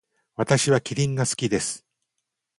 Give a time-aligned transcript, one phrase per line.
[0.35, 1.85] 私はキリンが好きです。